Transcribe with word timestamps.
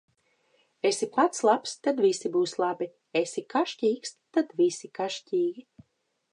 Esi 0.89 1.07
pats 1.17 1.43
labs, 1.47 1.73
tad 1.87 2.01
visi 2.07 2.33
būs 2.37 2.55
labi; 2.63 2.89
esi 3.23 3.45
kašķīgs, 3.55 4.17
tad 4.39 4.59
visi 4.63 4.93
kašķīgi. 5.01 5.67